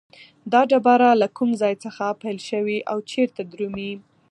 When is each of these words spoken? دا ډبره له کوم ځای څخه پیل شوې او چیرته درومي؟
دا 0.51 0.61
ډبره 0.69 1.09
له 1.21 1.27
کوم 1.37 1.49
ځای 1.61 1.73
څخه 1.83 2.05
پیل 2.21 2.37
شوې 2.49 2.77
او 2.91 2.97
چیرته 3.11 3.41
درومي؟ 3.51 3.91